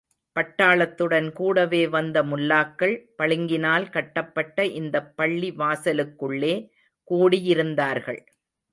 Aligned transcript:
பட்டாளத்துடன் 0.35 1.31
கூடவே 1.31 1.87
வந்த 1.87 2.23
முல்லாக்கள், 2.23 2.95
பளிங்கினால் 3.17 3.89
கட்டப்பட்ட 3.89 4.65
இந்தப் 4.65 5.17
பள்ளி 5.17 5.51
வாசலுக்குள்ளே 5.51 6.53
கூடியிருந்தார்கள். 7.11 8.21